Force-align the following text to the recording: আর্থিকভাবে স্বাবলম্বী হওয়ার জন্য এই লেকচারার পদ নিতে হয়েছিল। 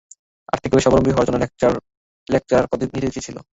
আর্থিকভাবে 0.53 0.83
স্বাবলম্বী 0.83 1.11
হওয়ার 1.11 1.27
জন্য 1.27 1.37
এই 1.39 1.73
লেকচারার 2.27 2.69
পদ 2.69 2.79
নিতে 2.85 3.07
হয়েছিল। 3.07 3.37